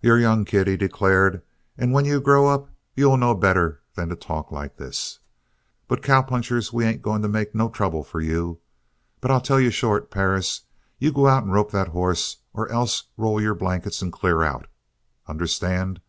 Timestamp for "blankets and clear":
13.54-14.42